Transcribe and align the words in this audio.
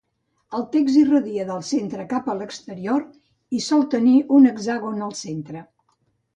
El 0.59 0.63
text 0.75 0.95
irradia 1.01 1.45
del 1.49 1.61
centre 1.67 2.07
cap 2.15 2.31
a 2.33 2.35
l'exterior 2.41 3.05
i 3.59 3.63
sol 3.69 3.87
tenir 3.95 4.17
un 4.41 4.51
hexàgon 4.55 5.09
al 5.11 5.17
centre. 5.25 5.67